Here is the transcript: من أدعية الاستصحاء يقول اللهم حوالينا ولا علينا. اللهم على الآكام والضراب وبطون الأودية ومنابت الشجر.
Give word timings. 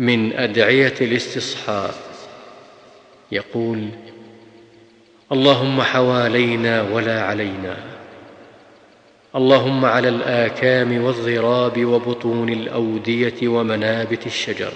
من 0.00 0.32
أدعية 0.32 0.94
الاستصحاء 1.00 1.94
يقول 3.32 3.88
اللهم 5.32 5.82
حوالينا 5.82 6.82
ولا 6.82 7.22
علينا. 7.22 7.76
اللهم 9.36 9.84
على 9.84 10.08
الآكام 10.08 11.04
والضراب 11.04 11.84
وبطون 11.84 12.48
الأودية 12.48 13.48
ومنابت 13.48 14.26
الشجر. 14.26 14.72